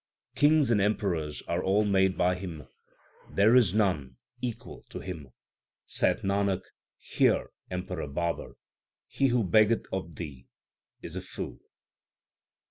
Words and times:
Kings 0.33 0.71
and 0.71 0.81
Emperors 0.81 1.43
are 1.43 1.63
all 1.63 1.85
made 1.85 2.17
by 2.17 2.33
Him. 2.33 2.67
There 3.29 3.55
is 3.55 3.75
none 3.75 4.17
equal 4.41 4.81
to 4.89 4.99
Him. 4.99 5.27
Saith 5.85 6.23
Nanak, 6.23 6.63
Hear, 6.97 7.51
Emperor 7.69 8.07
Babar, 8.07 8.53
He 9.07 9.27
who 9.27 9.43
beggeth 9.43 9.85
of 9.91 10.15
thee 10.15 10.47
is 11.03 11.15
a 11.15 11.21
fool. 11.21 11.59